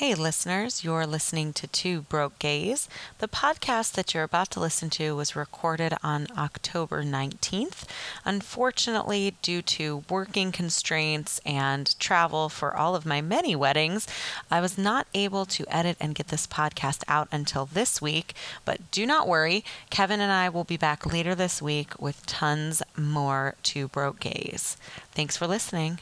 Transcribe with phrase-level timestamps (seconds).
[0.00, 2.88] Hey, listeners, you're listening to Two Broke Gays.
[3.18, 7.84] The podcast that you're about to listen to was recorded on October 19th.
[8.24, 14.08] Unfortunately, due to working constraints and travel for all of my many weddings,
[14.50, 18.32] I was not able to edit and get this podcast out until this week.
[18.64, 22.82] But do not worry, Kevin and I will be back later this week with tons
[22.96, 24.78] more Two Broke Gays.
[25.12, 25.98] Thanks for listening.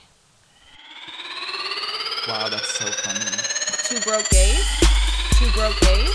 [2.29, 3.57] Wow, that's so funny.
[3.89, 4.66] Two broke gays.
[5.38, 6.15] Two broke gays.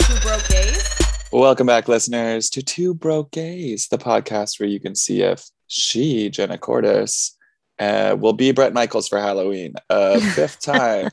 [0.00, 0.98] Two broke gays.
[1.30, 6.30] Welcome back, listeners, to Two Broke Gays, the podcast where you can see if she,
[6.30, 7.36] Jenna Cordes,
[7.78, 11.10] uh, will be Bret Michaels for Halloween a fifth time.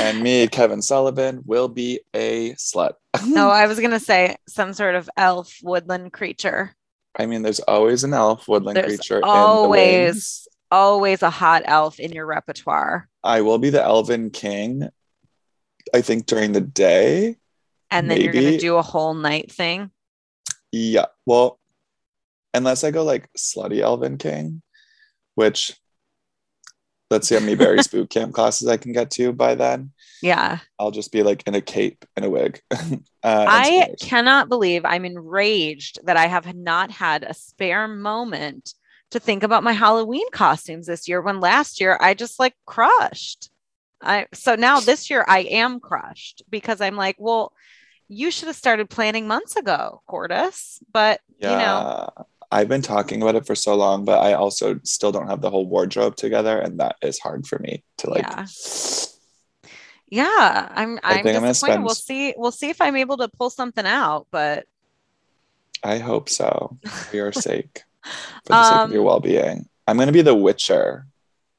[0.00, 2.94] and me, Kevin Sullivan, will be a slut.
[3.26, 6.74] no, I was going to say some sort of elf woodland creature.
[7.16, 9.20] I mean, there's always an elf woodland There's creature.
[9.22, 13.08] always, always a hot elf in your repertoire.
[13.22, 14.88] I will be the Elven King,
[15.94, 17.36] I think, during the day.
[17.90, 19.90] And then you're gonna do a whole night thing.
[20.72, 21.06] Yeah.
[21.26, 21.58] Well,
[22.54, 24.62] unless I go like slutty Elven King,
[25.34, 25.76] which
[27.10, 29.90] let's see how many Barry's boot camp classes I can get to by then.
[30.22, 30.58] Yeah.
[30.78, 32.60] I'll just be like in a cape and a wig.
[32.70, 32.78] uh,
[33.22, 38.74] I cannot believe I'm enraged that I have not had a spare moment
[39.10, 43.50] to think about my Halloween costumes this year when last year I just like crushed.
[44.02, 47.52] I so now this year I am crushed because I'm like, well,
[48.08, 50.80] you should have started planning months ago, Cordis.
[50.92, 51.50] But yeah.
[51.50, 55.28] you know, I've been talking about it for so long, but I also still don't
[55.28, 58.22] have the whole wardrobe together, and that is hard for me to like.
[58.22, 58.46] Yeah.
[60.08, 61.84] yeah, I'm I I'm think I'm gonna disappointed.
[61.84, 62.34] We'll see.
[62.36, 64.66] We'll see if I'm able to pull something out, but
[65.84, 67.82] I hope so for your sake,
[68.44, 69.68] for the sake of your Um, well-being.
[69.86, 71.06] I'm gonna be the Witcher.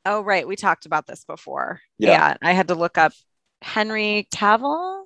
[0.05, 0.47] Oh, right.
[0.47, 1.81] We talked about this before.
[1.99, 2.11] Yeah.
[2.11, 2.37] Yeah.
[2.41, 3.13] I had to look up
[3.61, 5.03] Henry Cavill.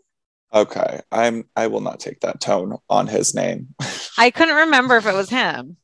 [0.53, 1.49] Okay, I'm.
[1.55, 3.75] I will not take that tone on his name.
[4.17, 5.75] I couldn't remember if it was him.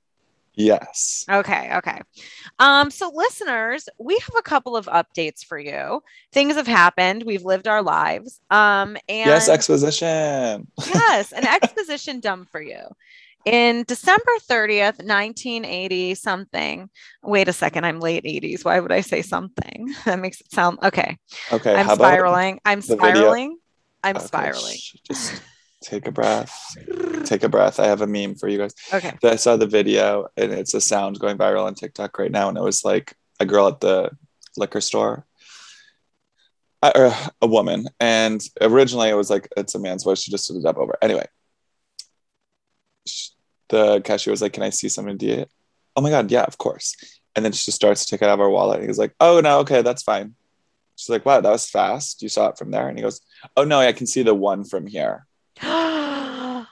[0.54, 1.26] yes.
[1.30, 1.76] Okay.
[1.78, 2.00] Okay.
[2.60, 6.02] Um, so listeners, we have a couple of updates for you.
[6.32, 7.24] Things have happened.
[7.24, 8.40] We've lived our lives.
[8.50, 10.68] Um, and yes, exposition.
[10.88, 12.82] yes, an exposition dumb for you.
[13.46, 16.90] In December 30th, 1980 something.
[17.24, 18.64] Wait a second, I'm late 80s.
[18.64, 19.94] Why would I say something?
[20.06, 21.18] That makes it sound okay.
[21.52, 22.60] Okay, I'm how about spiraling.
[22.66, 23.58] I'm spiraling.
[24.04, 24.76] I'm Okay, spiraling.
[24.78, 25.42] sh- Just
[25.84, 26.54] take a breath.
[27.26, 27.80] Take a breath.
[27.80, 28.74] I have a meme for you guys.
[28.94, 29.14] Okay.
[29.24, 32.58] I saw the video and it's a sound going viral on TikTok right now, and
[32.58, 34.12] it was like a girl at the
[34.58, 35.26] liquor store,
[36.84, 40.22] uh, or a woman, and originally it was like it's a man's voice.
[40.22, 40.96] She just did a dub over.
[41.02, 41.26] Anyway,
[43.72, 45.48] the cashier was like, "Can I see something to eat?"
[45.96, 46.96] Oh my god, yeah, of course.
[47.36, 49.16] And then she just starts to take it out of her wallet, and he's like,
[49.20, 50.36] "Oh no, okay, that's fine."
[50.96, 52.22] She's like, "Wow, that was fast.
[52.22, 53.22] You saw it from there?" And he goes,
[53.58, 55.26] "Oh no, I can see the one from here."
[55.64, 56.68] oh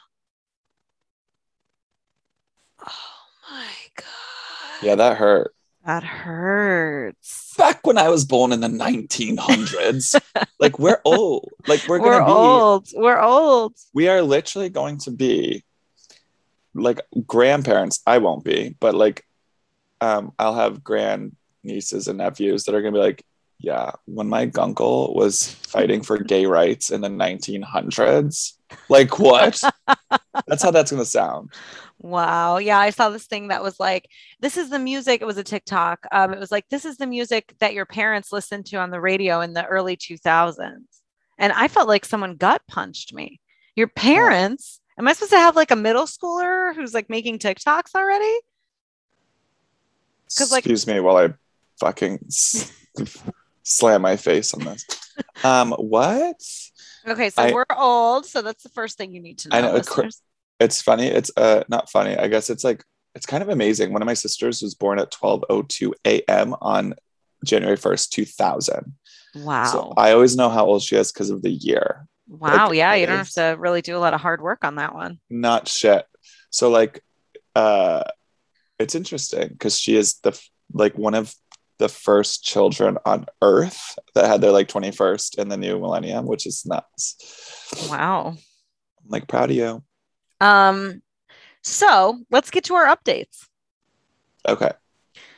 [3.51, 4.83] my god.
[4.83, 5.53] Yeah, that hurt.
[5.85, 7.55] That hurts.
[7.57, 10.19] back when I was born in the 1900s.
[10.59, 11.49] like we're old.
[11.67, 12.31] Like we're We're, gonna be.
[12.31, 12.87] old.
[12.93, 13.73] We're old.
[13.93, 15.63] We are literally going to be
[16.79, 18.01] like grandparents.
[18.05, 19.25] I won't be, but like,
[20.01, 23.23] um, I'll have grand nieces and nephews that are gonna be like,
[23.59, 28.53] yeah, when my gunkle was fighting for gay rights in the 1900s.
[28.87, 29.61] Like what?
[30.47, 31.51] that's how that's gonna sound.
[32.01, 32.57] Wow.
[32.57, 34.07] Yeah, I saw this thing that was like,
[34.39, 35.21] this is the music.
[35.21, 36.05] It was a TikTok.
[36.11, 39.01] Um, it was like, this is the music that your parents listened to on the
[39.01, 40.77] radio in the early 2000s.
[41.37, 43.41] And I felt like someone gut punched me.
[43.75, 47.95] Your parents, am I supposed to have like a middle schooler who's like making TikToks
[47.95, 48.39] already?
[50.37, 51.33] 'Cause, like- Excuse me while I
[51.79, 52.25] fucking
[53.63, 54.85] slam my face on this.
[55.43, 56.35] Um, what?
[57.07, 58.25] Okay, so I- we're old.
[58.25, 59.57] So that's the first thing you need to know.
[59.57, 60.21] I know, listeners.
[60.59, 61.07] It's funny.
[61.07, 62.17] It's uh not funny.
[62.17, 62.83] I guess it's like
[63.15, 63.91] it's kind of amazing.
[63.93, 66.53] One of my sisters was born at 12:02 a.m.
[66.61, 66.93] on
[67.45, 68.97] January 1st, 2000.
[69.35, 69.65] Wow.
[69.71, 72.05] So I always know how old she is because of the year.
[72.29, 72.67] Wow.
[72.67, 72.93] like, yeah.
[72.93, 75.19] You don't have to really do a lot of hard work on that one.
[75.29, 76.05] Not shit.
[76.49, 77.03] So like
[77.55, 78.03] uh
[78.77, 80.39] it's interesting because she is the
[80.73, 81.33] like one of
[81.79, 86.45] the first children on earth that had their like 21st in the new millennium, which
[86.45, 87.15] is nuts.
[87.89, 88.35] Wow.
[88.35, 89.83] I'm like proud of you.
[90.41, 91.01] Um,
[91.63, 93.47] so let's get to our updates.
[94.47, 94.71] Okay.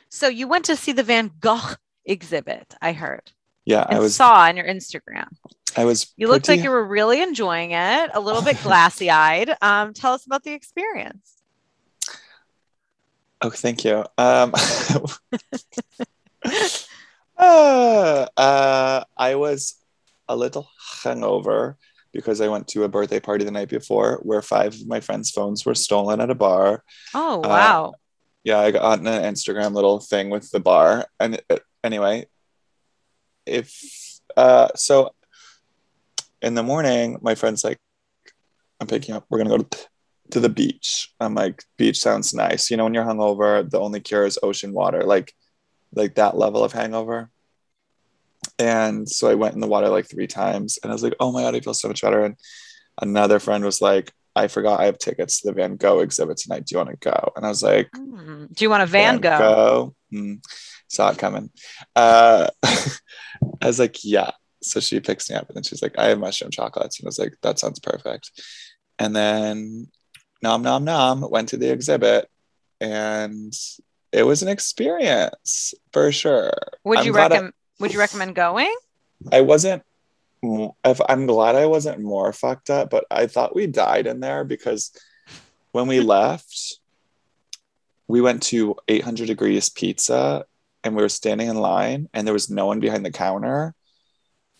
[0.08, 1.74] So you went to see the Van Gogh
[2.04, 3.32] exhibit, I heard.
[3.64, 5.28] Yeah, I was saw on your Instagram.
[5.76, 9.10] I was You looked pretty- like you were really enjoying it, a little bit glassy
[9.10, 9.54] eyed.
[9.62, 11.42] Um, tell us about the experience.
[13.40, 14.04] Oh, thank you.
[14.18, 14.52] Um,
[17.38, 19.74] uh, uh, I was
[20.28, 20.68] a little
[21.02, 21.76] hungover
[22.12, 25.30] because I went to a birthday party the night before where five of my friends'
[25.30, 26.84] phones were stolen at a bar.
[27.14, 27.94] Oh Uh, wow.
[28.44, 31.06] Yeah, I got an Instagram little thing with the bar.
[31.20, 32.26] And uh, anyway,
[33.46, 33.72] if
[34.36, 35.14] uh, so
[36.42, 37.78] in the morning, my friend's like,
[38.80, 39.78] I'm picking up, we're gonna go to,
[40.32, 41.12] to the beach.
[41.20, 42.70] I'm like, beach sounds nice.
[42.70, 45.32] You know, when you're hungover, the only cure is ocean water, like
[45.94, 47.30] like that level of hangover.
[48.58, 51.32] And so I went in the water like three times and I was like, oh
[51.32, 52.24] my God, I feel so much better.
[52.24, 52.36] And
[53.00, 56.64] another friend was like, I forgot I have tickets to the Van Gogh exhibit tonight.
[56.64, 57.32] Do you want to go?
[57.36, 58.46] And I was like, Hmm.
[58.52, 59.38] Do you want a Van Gogh?
[59.38, 59.94] Gogh.
[60.10, 60.34] Hmm,
[60.88, 61.50] saw it coming.
[61.94, 64.30] Uh, I was like, yeah.
[64.62, 66.98] So she picks me up and then she's like, I have mushroom chocolates.
[66.98, 68.30] And I was like, that sounds perfect.
[68.98, 69.88] And then
[70.42, 72.28] nom nom nom went to the exhibit
[72.80, 73.52] and
[74.12, 76.52] it was an experience for sure.
[76.84, 78.72] Would I'm you I- recommend would you recommend going?
[79.32, 79.82] I wasn't.
[80.42, 84.44] If I'm glad I wasn't more fucked up, but I thought we died in there
[84.44, 84.92] because
[85.72, 86.78] when we left,
[88.08, 90.44] we went to 800 degrees pizza
[90.84, 93.74] and we were standing in line and there was no one behind the counter.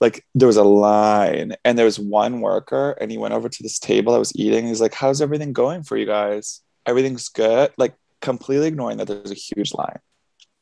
[0.02, 3.62] Like there was a line and there was one worker and he went over to
[3.62, 4.66] this table I was eating.
[4.66, 6.60] He's like, How's everything going for you guys?
[6.84, 7.70] Everything's good.
[7.78, 9.98] Like completely ignoring that there's a huge line.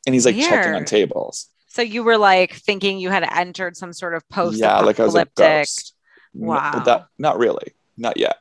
[0.06, 1.48] And he's like checking on tables.
[1.68, 5.04] So you were like thinking you had entered some sort of post yeah like i
[5.04, 5.94] was a ghost
[6.34, 6.70] No, Wow.
[6.74, 8.36] but that not really not yet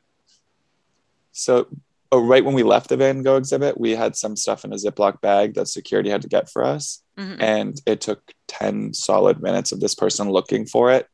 [1.31, 1.68] so
[2.12, 4.78] oh, right when we left the van gogh exhibit we had some stuff in a
[4.78, 7.42] ziploc bag that security had to get for us Mhm.
[7.42, 11.07] and it took 10 solid minutes of this person looking for it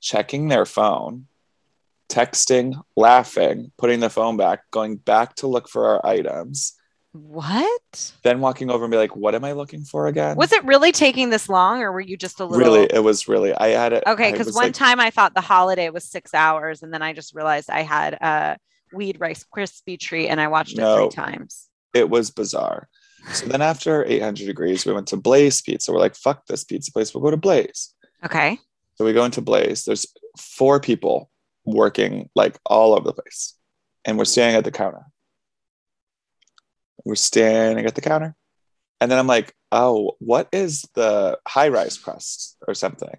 [0.00, 1.26] checking their phone
[2.08, 6.74] texting laughing putting the phone back going back to look for our items
[7.12, 8.12] What?
[8.22, 10.92] then walking over and be like what am i looking for again Was it really
[10.92, 13.92] taking this long or were you just a little really it was really i had
[13.94, 17.02] it Okay, because one like- time I thought the holiday was six hours, and then
[17.02, 18.56] I just realized I had a
[18.92, 20.96] weed rice crispy treat, and I watched it No.
[21.08, 21.68] three times.
[21.94, 22.88] it was bizarre.
[23.32, 25.92] So then after 800 degrees, we went to Blaze Pizza.
[25.92, 27.14] We're like, fuck this pizza place.
[27.14, 27.94] We'll go to Blaze.
[28.24, 28.58] Okay.
[28.96, 29.84] So we go into Blaze.
[29.84, 30.06] There's
[30.38, 31.30] four people
[31.64, 33.54] working like all over the place.
[34.04, 35.04] And we're standing at the counter.
[37.04, 38.34] We're standing at the counter.
[39.00, 43.16] And then I'm like, oh, what is the high rise crust or something?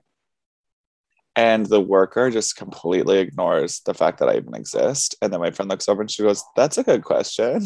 [1.36, 5.16] And the worker just completely ignores the fact that I even exist.
[5.22, 7.66] And then my friend looks over and she goes, That's a good question.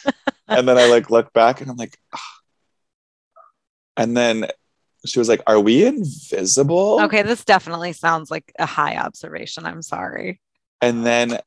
[0.48, 2.38] and then I like look back and I'm like, "Ah."
[3.96, 4.46] and then
[5.04, 7.00] she was like, Are we invisible?
[7.02, 9.66] Okay, this definitely sounds like a high observation.
[9.66, 10.40] I'm sorry.
[10.80, 11.40] And then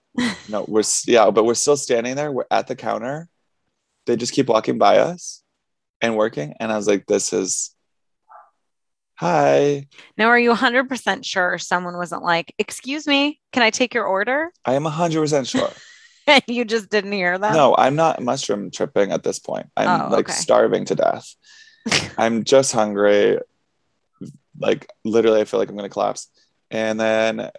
[0.49, 2.31] no, we're yeah, but we're still standing there.
[2.31, 3.29] We're at the counter.
[4.05, 5.43] They just keep walking by us
[6.01, 6.53] and working.
[6.59, 7.73] And I was like, This is
[9.21, 9.85] hi.
[10.17, 14.51] Now, are you 100% sure someone wasn't like, Excuse me, can I take your order?
[14.65, 15.71] I am hundred percent sure.
[16.27, 17.53] And you just didn't hear that?
[17.53, 19.67] No, I'm not mushroom tripping at this point.
[19.77, 20.33] I'm Oh, like okay.
[20.33, 21.35] starving to death.
[22.17, 23.37] I'm just hungry.
[24.59, 26.27] Like literally, I feel like I'm gonna collapse.
[26.71, 27.49] And then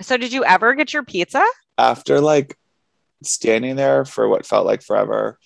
[0.00, 1.44] So, did you ever get your pizza?
[1.78, 2.56] after like
[3.22, 5.38] standing there for what felt like forever,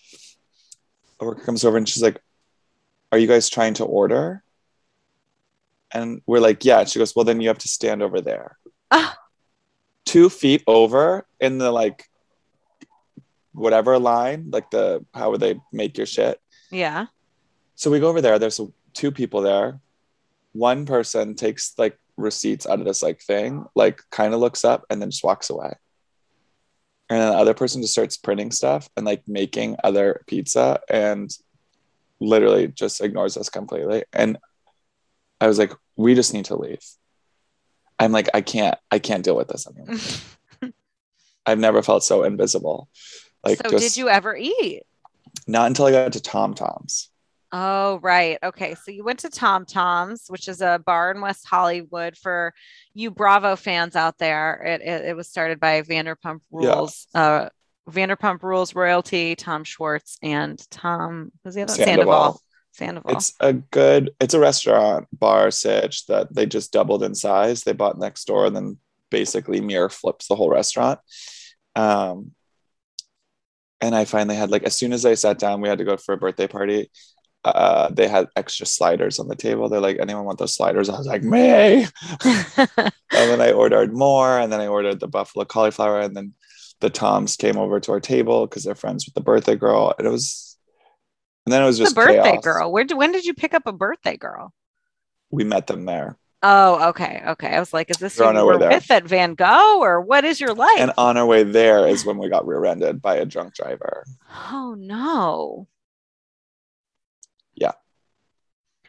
[1.20, 2.20] a worker comes over and she's like,
[3.12, 4.42] Are you guys trying to order?
[5.94, 6.84] And we're like, Yeah.
[6.84, 8.56] She goes, Well, then you have to stand over there.
[8.90, 9.16] Ah.
[10.04, 12.04] Two feet over in the like
[13.52, 16.40] whatever line, like the how would they make your shit?
[16.70, 17.06] Yeah.
[17.74, 18.38] So we go over there.
[18.38, 18.60] There's
[18.94, 19.80] two people there.
[20.52, 24.84] One person takes like receipts out of this like thing, like kind of looks up
[24.90, 25.74] and then just walks away.
[27.08, 31.30] And then the other person just starts printing stuff and like making other pizza and
[32.20, 34.04] literally just ignores us completely.
[34.12, 34.38] And
[35.42, 36.78] I was like, we just need to leave.
[37.98, 39.98] I'm like, I can't, I can't deal with this anymore.
[41.46, 42.88] I've never felt so invisible.
[43.44, 44.84] Like so, just did you ever eat?
[45.48, 47.10] not until I got to Tom Tom's.
[47.50, 48.38] Oh, right.
[48.42, 48.74] Okay.
[48.76, 52.54] So you went to Tom Tom's, which is a bar in West Hollywood for
[52.94, 54.62] you Bravo fans out there.
[54.64, 56.74] It, it, it was started by Vanderpump Yeah.
[56.74, 57.48] Rules, uh,
[57.90, 61.72] Vanderpump Rules royalty, Tom Schwartz, and Tom, who's the other?
[61.72, 61.96] Sandoval.
[61.96, 62.40] Sandoval.
[62.72, 63.12] Sandoval.
[63.12, 67.62] It's a good, it's a restaurant bar sitch that they just doubled in size.
[67.62, 68.78] They bought next door and then
[69.10, 70.98] basically mirror flips the whole restaurant.
[71.76, 72.32] Um,
[73.80, 75.96] and I finally had like as soon as I sat down, we had to go
[75.96, 76.90] for a birthday party.
[77.44, 79.68] Uh, they had extra sliders on the table.
[79.68, 80.88] They're like, anyone want those sliders?
[80.88, 81.86] I was like, me.
[82.24, 86.34] and then I ordered more, and then I ordered the buffalo cauliflower, and then
[86.80, 90.06] the Toms came over to our table because they're friends with the birthday girl, and
[90.06, 90.51] it was,
[91.46, 92.44] and then it was just birthday chaos.
[92.44, 92.72] girl.
[92.72, 94.52] Where when did you pick up a birthday girl?
[95.30, 96.18] We met them there.
[96.44, 97.48] Oh, okay, okay.
[97.54, 98.70] I was like, is this We're you were there.
[98.70, 100.74] with at Van Gogh, or what is your life?
[100.78, 104.04] And on our way there is when we got rear-ended by a drunk driver.
[104.50, 105.68] oh no.
[107.54, 107.72] Yeah.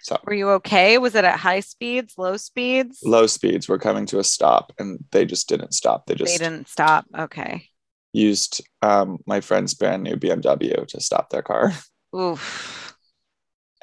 [0.02, 0.98] So Were you okay?
[0.98, 3.00] Was it at high speeds, low speeds?
[3.04, 6.08] low speeds were coming to a stop, and they just didn't stop.
[6.08, 7.06] They They just didn't stop.
[7.18, 7.70] Okay.
[8.14, 11.72] used um, my friend's brand new BMW to stop their car.
[12.16, 12.96] Oof.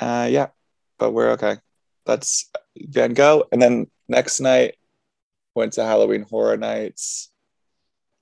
[0.00, 0.48] Uh, yeah,
[0.98, 1.56] but we're okay.
[2.06, 3.44] That's Van Gogh.
[3.52, 4.76] And then next night,
[5.54, 7.30] went to Halloween Horror Nights.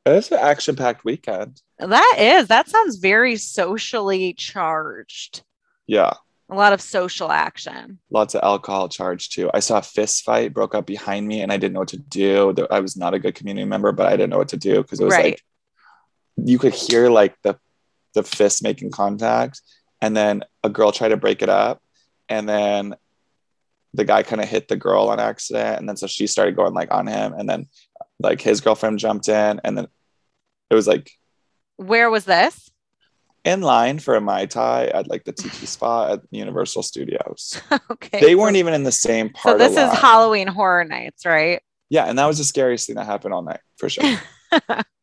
[0.06, 1.60] It's an action packed weekend.
[1.78, 5.42] That is, that sounds very socially charged.
[5.86, 6.12] Yeah,
[6.50, 7.98] A lot of social action.
[8.10, 9.50] lots of alcohol charged too.
[9.52, 11.98] I saw a fist fight broke up behind me and I didn't know what to
[11.98, 12.54] do.
[12.70, 14.98] I was not a good community member, but I didn't know what to do because
[15.00, 15.24] it was Right.
[15.24, 15.42] like
[16.36, 17.58] you could hear like the
[18.14, 19.60] the fist making contact
[20.00, 21.82] and then a girl tried to break it up
[22.28, 22.94] and then
[23.94, 26.74] the guy kind of hit the girl on accident and then so she started going
[26.74, 27.66] like on him and then
[28.20, 29.86] like his girlfriend jumped in and then
[30.70, 31.10] it was like
[31.76, 32.70] Where was this?
[33.44, 37.60] in line for a mai tai at like the tiki spot at Universal Studios.
[37.90, 38.20] okay.
[38.20, 39.98] They weren't even in the same part So this of is.
[39.98, 41.62] Halloween Horror Nights, right?
[41.88, 44.04] Yeah, and that was the scariest thing that happened all night for sure.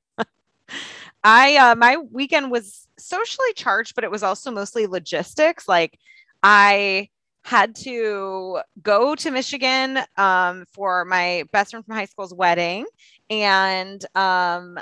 [1.26, 5.68] I uh my weekend was socially charged, but it was also mostly logistics.
[5.68, 6.00] Like
[6.44, 7.10] I
[7.44, 12.86] had to go to Michigan um for my best friend from high school's wedding
[13.32, 14.80] and um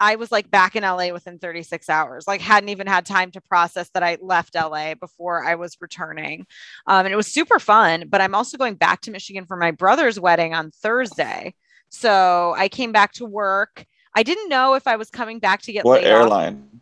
[0.00, 2.26] I was like back in LA within 36 hours.
[2.28, 6.46] Like hadn't even had time to process that I left LA before I was returning.
[6.86, 9.72] Um, and it was super fun, but I'm also going back to Michigan for my
[9.72, 11.54] brother's wedding on Thursday.
[11.90, 13.86] So I came back to work.
[14.14, 16.20] I didn't know if I was coming back to get what laid off.
[16.20, 16.80] airline?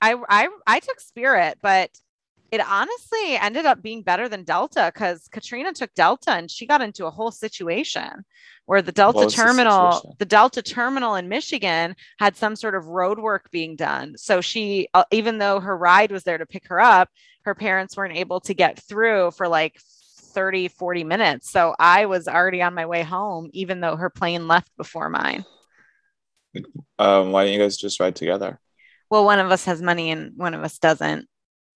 [0.00, 1.90] I, I I took Spirit, but
[2.52, 6.82] it honestly ended up being better than Delta because Katrina took Delta and she got
[6.82, 8.24] into a whole situation
[8.66, 12.86] where the Delta was the terminal, the, Delta terminal in Michigan had some sort of
[12.86, 14.16] road work being done.
[14.18, 17.08] So she, uh, even though her ride was there to pick her up,
[17.46, 21.50] her parents weren't able to get through for like 30, 40 minutes.
[21.50, 25.46] So I was already on my way home, even though her plane left before mine.
[26.98, 28.60] Um, why don't you guys just ride together?
[29.10, 31.28] Well, one of us has money and one of us doesn't.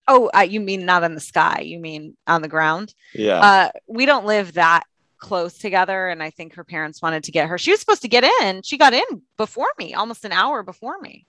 [0.07, 1.61] Oh, uh, you mean not in the sky?
[1.61, 2.93] You mean on the ground?
[3.13, 3.39] Yeah.
[3.39, 4.85] Uh, we don't live that
[5.17, 7.57] close together, and I think her parents wanted to get her.
[7.57, 8.61] She was supposed to get in.
[8.61, 11.27] She got in before me, almost an hour before me,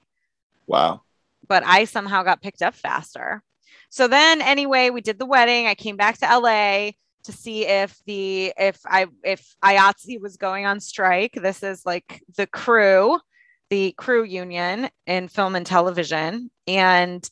[0.66, 1.02] wow.
[1.48, 3.42] but I somehow got picked up faster.
[3.90, 5.66] So then, anyway, we did the wedding.
[5.66, 6.90] I came back to LA
[7.24, 11.32] to see if the if I if IATSE was going on strike.
[11.34, 13.18] This is like the crew,
[13.70, 17.28] the crew union in film and television, and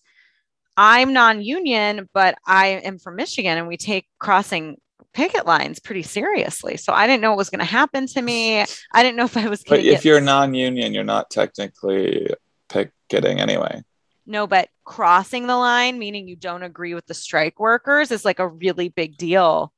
[0.77, 4.77] I'm non-union, but I am from Michigan, and we take crossing
[5.15, 6.77] picket lines pretty seriously.
[6.77, 8.61] So I didn't know what was going to happen to me.
[8.61, 12.29] I didn't know if I was going But if you're non-union, you're not technically
[12.69, 13.83] picketing anyway.
[14.27, 18.41] No, but crossing the line, meaning you don't agree with the strike workers, is like
[18.41, 19.73] a really big deal.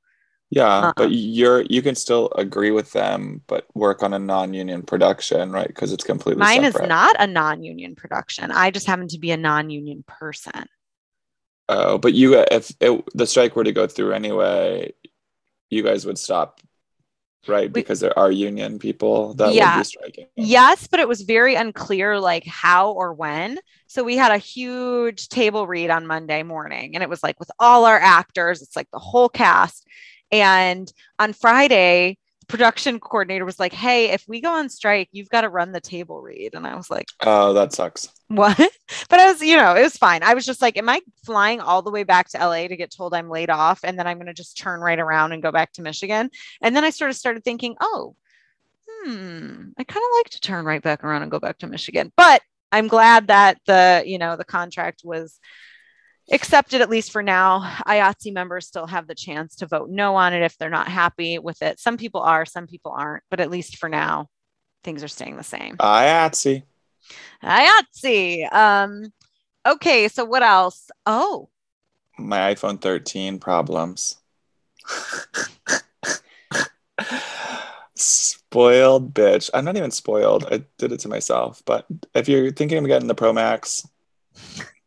[0.50, 0.92] Yeah, Uh-uh.
[0.96, 5.66] but you're you can still agree with them, but work on a non-union production, right?
[5.68, 6.84] Because it's completely Mine separate.
[6.84, 8.50] is not a non union production.
[8.50, 10.64] I just happen to be a non union person.
[11.68, 14.94] Oh, but you uh, if it, the strike were to go through anyway,
[15.68, 16.62] you guys would stop,
[17.46, 17.68] right?
[17.70, 19.74] We- Because there are union people that Yeah.
[19.76, 20.26] would be striking.
[20.34, 23.58] Yes, but it was very unclear like how or when.
[23.86, 27.50] So we had a huge table read on Monday morning and it was like with
[27.58, 29.84] all our actors, it's like the whole cast.
[30.30, 35.28] And on Friday, the production coordinator was like, Hey, if we go on strike, you've
[35.28, 36.54] got to run the table read.
[36.54, 38.08] And I was like, Oh, that sucks.
[38.28, 38.58] what?
[39.10, 40.22] But I was, you know, it was fine.
[40.22, 42.90] I was just like, am I flying all the way back to LA to get
[42.90, 43.80] told I'm laid off?
[43.84, 46.30] And then I'm going to just turn right around and go back to Michigan.
[46.62, 48.14] And then I sort of started thinking, oh,
[48.86, 52.12] hmm, I kind of like to turn right back around and go back to Michigan.
[52.16, 52.42] But
[52.72, 55.38] I'm glad that the, you know, the contract was
[56.30, 57.60] accepted at least for now.
[57.86, 61.38] IATSE members still have the chance to vote no on it if they're not happy
[61.38, 61.80] with it.
[61.80, 64.28] Some people are, some people aren't, but at least for now,
[64.84, 65.76] things are staying the same.
[65.76, 66.62] IATSE.
[67.42, 68.52] IATSE.
[68.52, 69.12] Um,
[69.66, 70.90] okay, so what else?
[71.06, 71.48] Oh,
[72.18, 74.16] My iPhone 13 problems.
[77.94, 79.50] spoiled bitch.
[79.52, 80.46] I'm not even spoiled.
[80.50, 81.62] I did it to myself.
[81.66, 83.86] But if you're thinking of getting the Pro Max,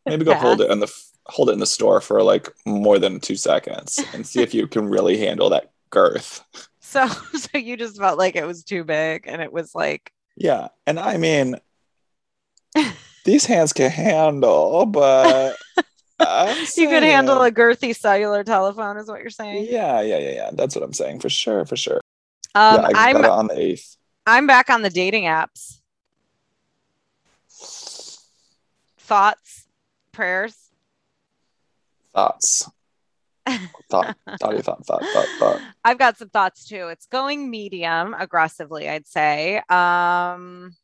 [0.06, 0.92] maybe go hold it on the
[1.26, 4.66] hold it in the store for like more than two seconds and see if you
[4.66, 6.42] can really handle that girth.
[6.80, 10.68] so so you just felt like it was too big, and it was like, Yeah,
[10.86, 11.56] and I mean,
[13.24, 15.56] these hands can handle, but
[16.76, 19.66] you could handle a girthy cellular telephone, is what you're saying.
[19.68, 20.50] Yeah, yeah, yeah, yeah.
[20.52, 22.00] That's what I'm saying for sure, for sure.
[22.54, 23.96] Um, yeah, I I'm on the eighth.
[24.26, 25.80] I'm back on the dating apps.
[28.98, 29.66] Thoughts,
[30.12, 30.61] prayers.
[32.14, 32.70] Thoughts.
[33.46, 35.60] thought, thought, thought, thought, thought, thought.
[35.84, 36.88] I've got some thoughts too.
[36.88, 39.60] It's going medium aggressively, I'd say.
[39.68, 40.76] Um,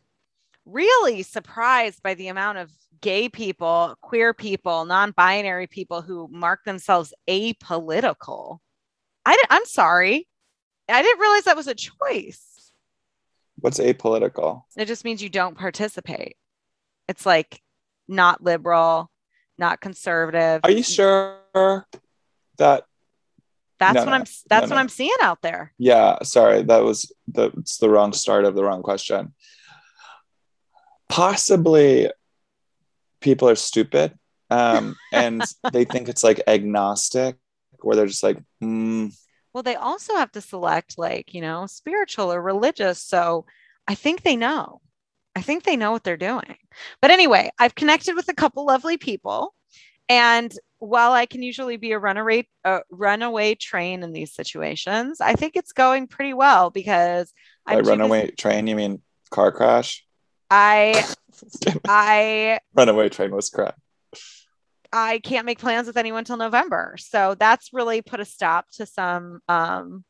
[0.65, 2.71] really surprised by the amount of
[3.01, 8.59] gay people, queer people, non-binary people who mark themselves apolitical.
[9.25, 10.27] I I'm sorry.
[10.89, 12.73] I didn't realize that was a choice.
[13.61, 14.63] What's apolitical?
[14.77, 16.37] It just means you don't participate.
[17.09, 17.61] It's like
[18.07, 19.11] not liberal,
[19.59, 20.61] not conservative.
[20.65, 21.37] Are you sure
[22.59, 22.85] that?
[23.79, 24.81] That's No, what no, I'm that's no, what.
[24.81, 25.73] I'm seeing out there.
[25.79, 29.35] Yeah, sorry, that was the it's the wrong start of the wrong question.
[31.09, 32.11] Possibly,
[33.21, 34.19] people are stupid,
[34.51, 37.37] um, and they think it's like agnostic,
[37.81, 39.13] where they're just like, mm,
[39.53, 43.03] Well, they also have to select like, you know, spiritual or religious.
[43.03, 43.47] So
[43.87, 44.81] I think they know.
[45.39, 46.57] I think they know what they're doing.
[47.01, 49.55] But anyway, I've connected with a couple lovely people.
[50.09, 55.35] And while I can usually be a runaway a runaway train in these situations, I
[55.35, 57.33] think it's going pretty well because
[57.67, 58.67] I'm too busy- runaway train.
[58.67, 60.05] You mean car crash?
[60.51, 61.05] I
[61.87, 63.77] I runaway train was crap.
[64.93, 66.97] I can't make plans with anyone till November.
[66.99, 70.05] So that's really put a stop to some um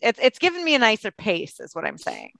[0.00, 2.32] it's it's given me a nicer pace, is what I'm saying.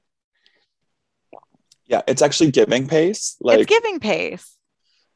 [1.87, 3.37] Yeah, it's actually giving pace.
[3.41, 4.57] Like, it's giving pace.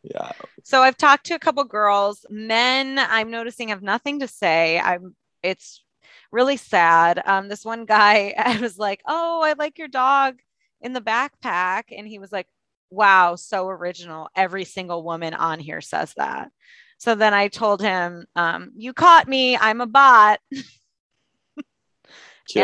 [0.02, 0.32] yeah,
[0.64, 2.26] So I've talked to a couple girls.
[2.28, 4.78] Men, I'm noticing have nothing to say.
[4.78, 5.84] I'm it's
[6.30, 7.22] really sad.
[7.24, 10.40] Um, this one guy, I was like, Oh, I like your dog
[10.80, 11.84] in the backpack.
[11.96, 12.46] And he was like,
[12.90, 14.28] Wow, so original.
[14.36, 16.50] Every single woman on here says that.
[16.98, 20.40] So then I told him, um, you caught me, I'm a bot.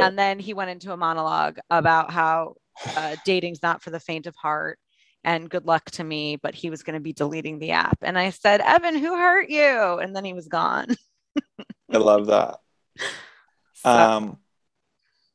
[0.07, 2.55] And then he went into a monologue about how
[2.97, 4.79] uh, dating's not for the faint of heart
[5.23, 7.99] and good luck to me, but he was going to be deleting the app.
[8.03, 9.99] And I said, Evan, who hurt you?
[9.99, 10.89] And then he was gone.
[11.91, 12.59] I love that.
[13.77, 14.39] So Um,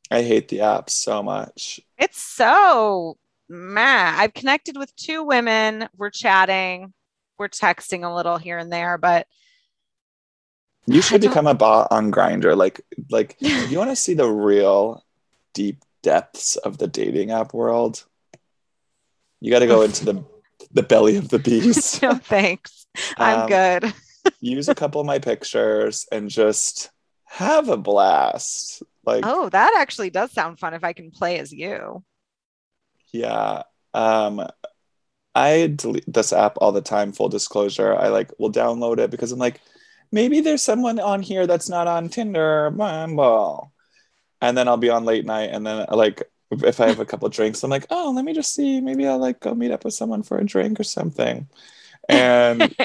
[0.09, 1.79] I hate the app so much.
[1.99, 4.13] it's so meh.
[4.17, 5.87] I've connected with two women.
[5.95, 6.93] We're chatting,
[7.37, 9.27] we're texting a little here and there, but
[10.87, 12.57] You should become a bot on Grindr.
[12.57, 15.03] Like, like you want to see the real
[15.53, 18.05] deep depths of the dating app world,
[19.39, 20.23] you got to go into the
[20.71, 22.01] the belly of the beast.
[22.01, 22.85] no thanks.
[23.17, 23.93] I'm Um, good.
[24.41, 26.89] Use a couple of my pictures and just
[27.25, 28.83] have a blast.
[29.05, 32.03] Like, Oh, that actually does sound fun if I can play as you.
[33.13, 33.63] yeah.
[33.93, 34.45] Um,
[35.35, 37.11] I delete this app all the time.
[37.13, 39.61] Full disclosure, I like will download it because I'm like,
[40.11, 43.71] maybe there's someone on here that's not on Tinder, Bumble,
[44.41, 47.27] and then I'll be on late night, and then like if I have a couple
[47.27, 49.85] of drinks, I'm like, oh, let me just see, maybe I'll like go meet up
[49.85, 51.47] with someone for a drink or something,
[52.07, 52.61] and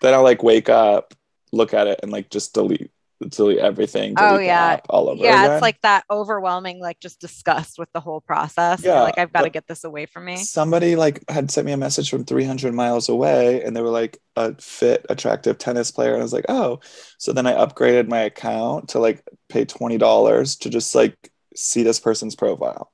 [0.00, 1.14] then I'll like wake up,
[1.52, 2.90] look at it, and like just delete
[3.28, 4.14] delete everything.
[4.16, 4.80] Oh, yeah.
[4.88, 5.22] all over.
[5.22, 5.52] yeah, again.
[5.52, 8.82] it's like that overwhelming, like just disgust with the whole process.
[8.82, 10.36] Yeah, like I've got to get this away from me.
[10.38, 14.18] somebody like had sent me a message from 300 miles away and they were like
[14.36, 16.78] a fit attractive tennis player and i was like oh
[17.18, 21.16] so then i upgraded my account to like pay $20 to just like
[21.54, 22.90] see this person's profile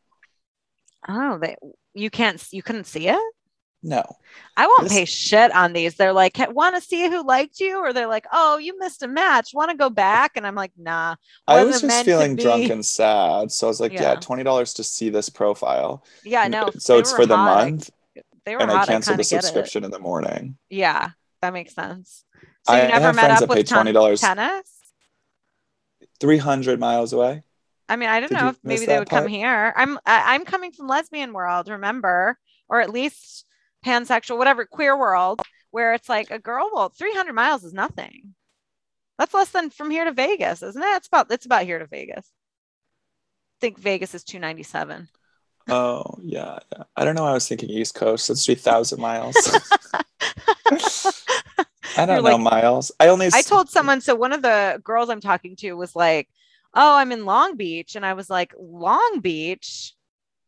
[1.09, 1.57] Oh, they
[1.95, 3.35] you can't you couldn't see it?
[3.83, 4.03] No
[4.57, 5.97] I won't This- pay shit on these.
[5.97, 9.09] They're like, want to see who liked you, or they're like, oh, you missed a
[9.09, 9.51] match.
[9.53, 10.33] Want to go back?
[10.37, 11.17] And I'm like, nah.
[11.47, 14.17] i was just feeling drunk and sad so i was like yeah, Yeah.
[14.17, 16.71] $20 to see this profile Yeah, no.
[16.79, 17.65] so it's for the hot.
[17.69, 17.91] Month
[18.47, 18.89] they were and hot.
[18.89, 21.11] i canceled kinda the subscription in the morning Yeah,
[21.43, 22.25] that makes sense.
[22.67, 24.21] So I you never have met friends up that with ton- $20.
[24.21, 24.71] tennis?
[26.21, 27.43] 300 miles away
[27.89, 29.73] I mean, I don't Did know if maybe they would come here.
[29.77, 32.37] I'm I, I'm coming from lesbian world, remember,
[32.69, 33.46] or at least
[33.87, 36.71] pansexual, whatever, queer world, where it's like a girl.
[36.75, 38.35] Well, 300 miles is nothing.
[39.19, 40.97] That's less than from here to Vegas, isn't it?
[40.97, 42.27] It's about it's about here to Vegas.
[42.27, 45.09] I think Vegas is 297.
[45.69, 49.35] oh yeah, yeah i don't know i was thinking east coast it's 3000 miles
[51.99, 52.93] I don't You're know like- miles.
[53.01, 56.29] I only I told someone, so one of the girls I'm talking to was like,
[56.75, 57.97] Oh, I'm in Long Beach.
[57.97, 59.95] And I was like, Long Beach?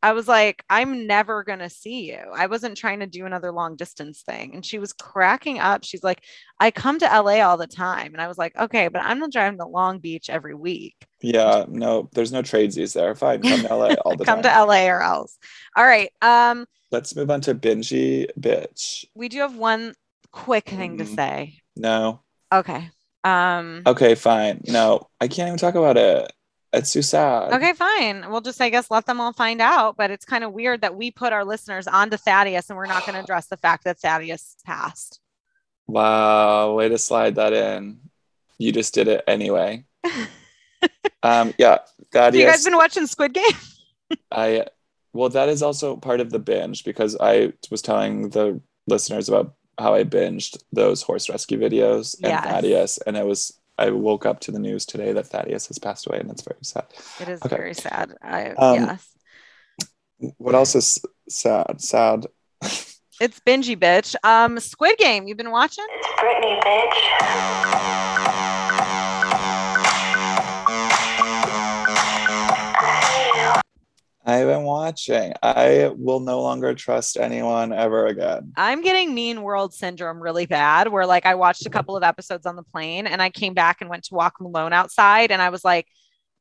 [0.02, 2.20] I was like, I'm never going to see you.
[2.32, 4.54] I wasn't trying to do another long distance thing.
[4.54, 5.84] And she was cracking up.
[5.84, 6.22] She's like,
[6.60, 8.12] I come to LA all the time.
[8.12, 10.94] And I was like, Okay, but I'm not driving to Long Beach every week.
[11.20, 13.14] Yeah, no, there's no tradesies there.
[13.16, 14.52] Fine, come to LA all the come time.
[14.52, 15.36] Come to LA or else.
[15.76, 16.10] All right.
[16.22, 19.04] Um, Let's move on to Bingy bitch.
[19.14, 19.94] we do have one
[20.30, 21.14] quick thing to Mhm.
[21.16, 21.60] say.
[21.76, 22.22] No.
[22.52, 22.88] Okay.
[23.24, 24.60] Um, Okay, fine.
[24.68, 26.32] No, I can't even talk about it.
[26.72, 27.52] It's too sad.
[27.52, 28.30] Okay, fine.
[28.30, 29.96] We'll just, I guess, let them all find out.
[29.96, 33.06] But it's kind of weird that we put our listeners onto Thaddeus and we're not
[33.06, 35.20] going to address the fact that Thaddeus passed.
[35.86, 38.00] Wow, way to slide that in.
[38.58, 39.84] You just did it anyway.
[41.22, 41.78] um, yeah,
[42.14, 43.44] Have you guys been watching Squid Game?
[44.32, 44.66] I
[45.12, 49.54] well, that is also part of the binge because I was telling the listeners about
[49.78, 52.44] how I binged those horse rescue videos and Yes.
[52.44, 56.06] Thaddeus, and it was I woke up to the news today that Thaddeus has passed
[56.06, 56.86] away, and it's very sad.
[57.20, 57.56] It is Okay.
[57.56, 58.14] very sad.
[58.22, 59.08] I, Um, yes.
[60.38, 61.80] What else is sad?
[61.80, 62.26] Sad.
[63.20, 64.14] It's bingy, bitch.
[64.24, 65.26] Um, Squid Game.
[65.28, 65.86] You've been watching?
[65.90, 68.17] It's Britney, bitch.
[74.28, 75.32] I've been watching.
[75.42, 78.52] I will no longer trust anyone ever again.
[78.58, 82.44] I'm getting mean world syndrome really bad where like I watched a couple of episodes
[82.44, 85.48] on the plane and I came back and went to walk alone outside and I
[85.48, 85.86] was like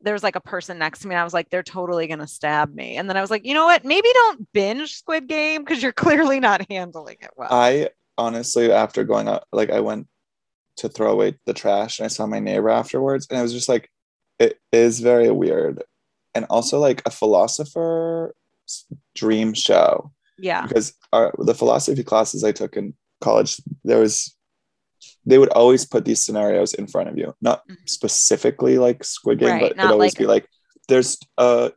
[0.02, 2.20] there was like a person next to me and I was like they're totally going
[2.20, 2.98] to stab me.
[2.98, 3.86] And then I was like, "You know what?
[3.86, 9.06] Maybe don't binge Squid Game because you're clearly not handling it well." I honestly, after
[9.06, 10.08] going out, like I went
[10.78, 13.70] to throw away the trash and I saw my neighbor afterwards, and I was just
[13.70, 13.90] like,
[14.40, 15.84] it is very weird.
[16.38, 18.36] And also like a philosopher
[19.16, 20.62] dream show yeah.
[20.68, 24.36] because our, the philosophy classes I took in college, there was
[25.26, 27.78] they would always put these scenarios in front of you, not Mhm.
[27.90, 30.46] specifically like Squid Game, Right, but it'd always like- be like
[30.88, 31.70] there's uh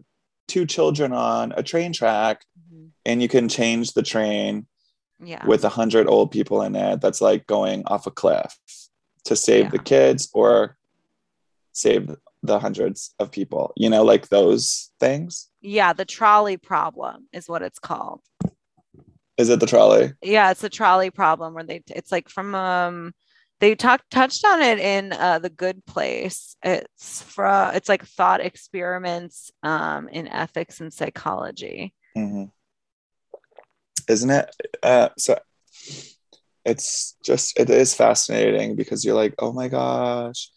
[0.46, 2.90] two children on a train track Mhm.
[3.06, 4.66] and you can change the train
[5.32, 5.44] Yeah.
[5.46, 8.52] with a hundred old people in it that's like going off a cliff
[9.24, 9.70] to save Yeah.
[9.70, 10.76] the kids or
[11.72, 15.48] save the hundreds of people you know like those things?
[15.60, 18.20] Yeah, the trolley problem is what it's called.
[19.36, 20.12] is it the trolley?
[20.22, 23.12] Yeah it's a trolley problem where they it's like from um
[23.60, 26.56] they talked touched on it in uh the good place.
[26.62, 31.92] It's from it's like thought experiments um in ethics and psychology.
[32.16, 32.44] Mm-hmm.
[34.08, 34.50] isn't it
[34.82, 35.38] uh so
[36.64, 40.50] it's just it is fascinating because you're like oh my gosh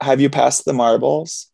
[0.00, 1.46] have you passed the marbles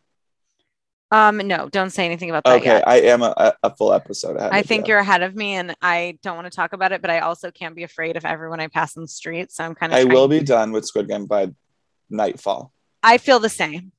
[1.12, 4.36] um no don't say anything about that okay yet i am a, a full episode
[4.36, 4.92] ahead I think you.
[4.92, 7.52] you're ahead of me and I don't want to talk about it, but I also
[7.52, 9.52] can't be afraid of everyone I pass in the street.
[9.52, 11.52] So I'm kind of i trying- will be done with squid game by
[12.10, 12.72] nightfall
[13.04, 13.92] I feel the same.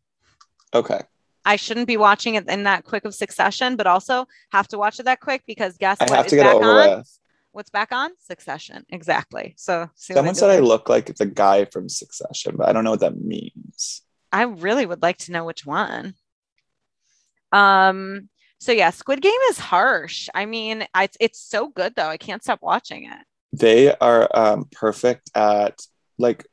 [0.73, 1.01] okay
[1.45, 4.99] I shouldn't be watching it in that quick of succession, but also have to watch
[4.99, 6.12] it that quick because guess i what?
[6.17, 6.97] have It's to get back over on.
[6.99, 7.19] with
[7.53, 8.12] What's back on?
[8.19, 8.86] Succession.
[8.89, 9.53] Exactly.
[9.57, 12.99] So Someone said I look like the guy from Succession, but I don't know what
[12.99, 14.01] that means.
[14.31, 16.13] I really would like to know which one.
[17.51, 18.29] Um.
[18.59, 20.29] So yeah, Squid Game is harsh.
[20.33, 22.07] I mean, I, it's it's so good though.
[22.07, 23.25] I can't stop watching it.
[23.53, 25.79] They are um, perfect at
[26.17, 26.45] like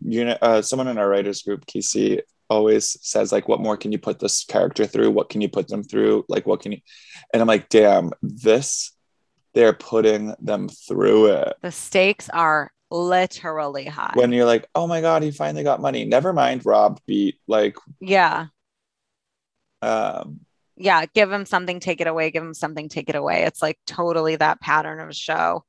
[0.00, 3.92] you know uh, someone in our writers group, Kesey, always says like, "What more can
[3.92, 5.10] you put this character through?
[5.10, 6.24] What can you put them through?
[6.28, 6.78] Like, what can you?"
[7.32, 8.92] And I'm like, "Damn, this
[9.54, 14.12] they're putting them through it." The stakes are literally high.
[14.14, 17.76] When you're like, "Oh my god, he finally got money." Never mind, Rob beat like
[18.00, 18.46] yeah.
[19.82, 20.40] um,
[20.76, 21.04] Yeah.
[21.14, 22.30] Give him something, take it away.
[22.30, 23.42] Give him something, take it away.
[23.44, 25.64] It's like totally that pattern of a show.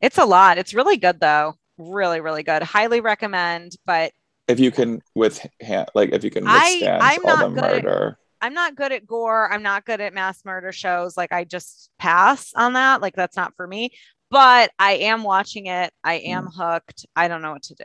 [0.00, 0.58] It's a lot.
[0.58, 1.54] It's really good though.
[1.78, 2.62] Really, really good.
[2.62, 3.72] Highly recommend.
[3.86, 4.12] But
[4.48, 5.46] if you can with
[5.94, 8.18] like if you can withstand I'm all not the good at- murder.
[8.44, 9.48] I'm not good at gore.
[9.52, 11.16] I'm not good at mass murder shows.
[11.16, 13.00] Like I just pass on that.
[13.00, 13.92] Like that's not for me.
[14.32, 15.92] But I am watching it.
[16.02, 17.04] I am hooked.
[17.14, 17.84] I don't know what to do.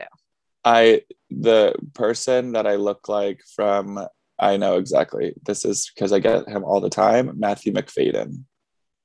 [0.64, 4.00] I the person that I look like from
[4.38, 5.34] I know exactly.
[5.44, 7.32] This is because I get him all the time.
[7.38, 8.44] Matthew Macfadyen,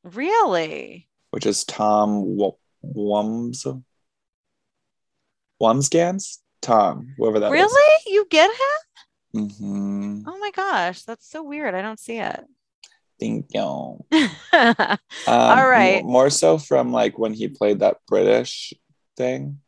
[0.04, 1.10] Really?
[1.32, 3.66] which is Tom W- Wums?
[6.62, 7.52] Tom, whoever that is.
[7.52, 8.00] really?
[8.08, 9.42] You get him?
[9.48, 10.22] Mm-hmm.
[10.28, 11.76] Oh my gosh, that's so weird.
[11.76, 12.46] I don't see it.
[13.20, 14.06] Thank you.
[15.26, 16.04] Um, All right.
[16.04, 18.74] More so from like when he played that British
[19.16, 19.60] thing,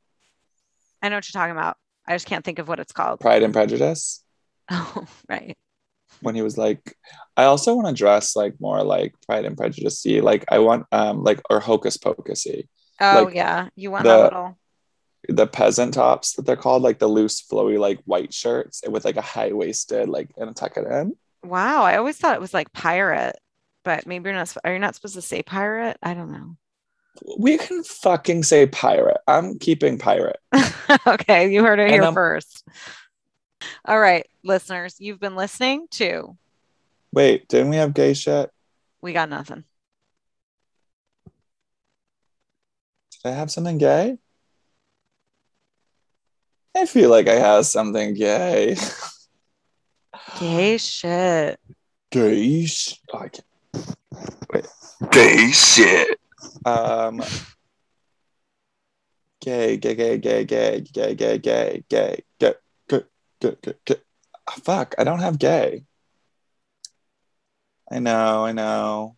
[1.02, 1.78] I know what you're talking about.
[2.08, 3.20] I just can't think of what it's called.
[3.22, 4.22] Pride and Prejudice.
[4.72, 5.56] Oh, right.
[6.22, 6.96] when he was like
[7.38, 11.24] i also want to dress like more like pride and prejudice like i want um
[11.24, 12.68] like or hocus pocusy
[13.00, 13.70] Oh Like, yeah.
[13.76, 14.58] You want the- a little
[15.30, 19.18] the peasant tops that they're called like the loose flowy like white shirts with like
[19.18, 21.16] a high-waisted like and tuck it in
[21.48, 21.84] wow.
[21.84, 23.36] I always thought it was like pirate,
[23.84, 25.98] but maybe you're not are you not supposed to say pirate?
[26.04, 26.58] I don't know.
[27.40, 30.36] we can fucking say pirate i'm keeping pirate
[31.08, 32.66] okay, you heard it And here I'm- first.
[33.86, 36.36] All right, listeners, you've been listening to
[37.14, 38.52] wait didn't we have gay shit
[39.02, 39.64] We Got Nothing.
[43.12, 44.18] did i have something gay
[46.76, 48.76] i feel like i have something gay
[50.40, 51.60] Gay shit.
[52.12, 52.66] Gay.
[52.66, 53.30] sh- Oh, I.
[55.12, 56.20] Gay shit.
[56.66, 57.22] Um.
[59.42, 62.56] Gay, gay, gay, gay, gay, gay, gay, gay, gay, gay, gay,
[63.40, 63.96] gay, gay, gay.
[64.48, 65.84] Ah, Fuck, I don't have gay.
[67.92, 69.16] I know, I know.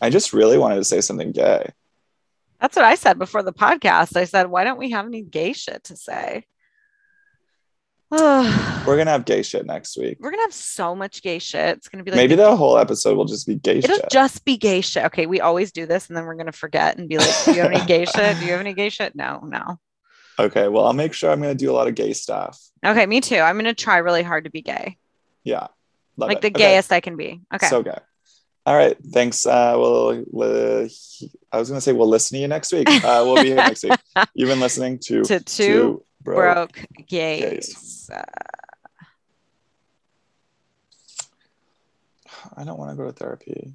[0.00, 1.70] I just really wanted to say something gay.
[2.60, 4.16] That's what I said before the podcast.
[4.16, 6.44] I said, why don't we have any gay shit to say?
[8.86, 10.18] We're gonna have gay shit next week.
[10.20, 11.78] We're gonna have so much gay shit.
[11.78, 13.84] It's gonna be like Maybe the whole episode will just be gay shit.
[13.84, 14.10] it'll shit.
[14.10, 15.04] just be gay shit.
[15.06, 17.62] Okay, we always do this, and then we're gonna forget and be like, "Do you
[17.62, 18.38] have any gay shit?
[18.38, 19.78] Do you have any gay shit?" No, no.
[20.38, 22.60] Okay, well, I'll make sure I'm gonna do a lot of gay stuff.
[22.84, 23.38] Okay, me too.
[23.38, 24.98] I'm gonna try really hard to be gay,
[25.42, 25.68] Yeah,
[26.18, 26.42] like it.
[26.42, 27.40] the Okay, gayest I can be.
[27.54, 27.96] Okay, So gay.
[28.66, 29.44] All right, thanks.
[29.46, 30.88] Uh, we'll, we'll,
[31.50, 32.88] I was gonna say we'll listen to you next week.
[32.88, 33.98] Uh, we'll be here next week.
[34.34, 36.72] You've been listening to to two Broke.
[36.74, 37.40] broke gays.
[37.40, 38.10] gays.
[38.12, 38.22] Uh,
[42.56, 43.74] I don't want to go to therapy.